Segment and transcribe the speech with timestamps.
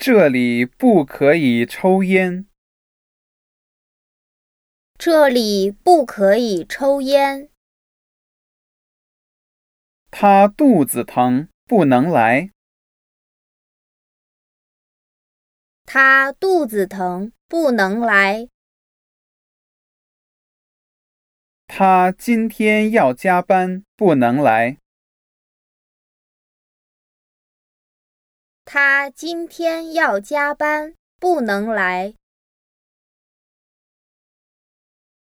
[0.00, 2.46] 这里不可以抽烟。
[4.96, 7.50] 这里不可以抽烟。
[10.08, 12.52] 他肚子疼，不能来。
[15.84, 18.48] 他肚子疼，不能来。
[21.66, 24.78] 他今天要加班，不能来。
[28.70, 32.12] 他今天要加班，不能来。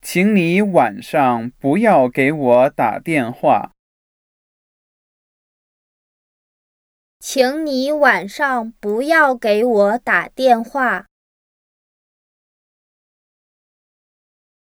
[0.00, 3.72] 请你晚上不要给我打电话。
[7.18, 11.08] 请你晚上不要给我打电话。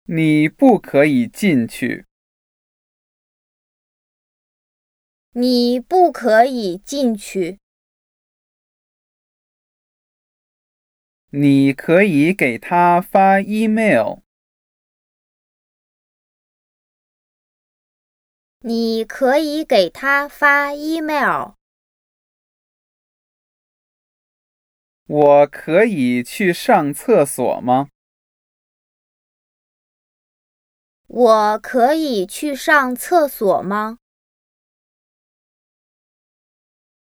[0.04, 2.04] 你不可以进去。
[5.32, 7.59] 你不可以进去。
[11.33, 14.18] 你可以给他发 email。
[18.63, 21.52] 你可以给他发 email。
[25.07, 27.88] 我可以去上厕所吗？
[31.07, 33.99] 我可以去上厕所吗？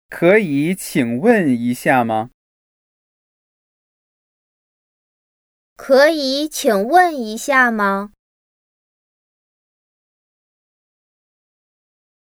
[0.10, 2.30] 可以请问一下吗？
[5.84, 8.12] 可以请问一下吗？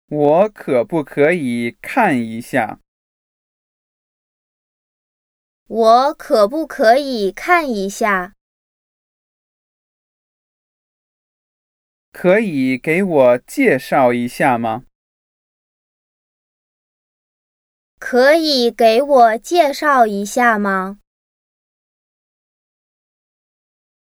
[0.07, 2.79] 我可不可以看一下？
[5.67, 8.33] 我可不可以看一下？
[12.11, 14.87] 可以给我介绍一下吗？
[17.99, 21.01] 可以给我介绍一下吗？